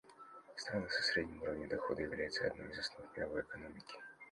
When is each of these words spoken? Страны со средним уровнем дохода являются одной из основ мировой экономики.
Страны 0.57 0.89
со 0.89 1.03
средним 1.03 1.43
уровнем 1.43 1.69
дохода 1.69 2.01
являются 2.01 2.47
одной 2.47 2.71
из 2.71 2.79
основ 2.79 3.05
мировой 3.15 3.41
экономики. 3.43 3.99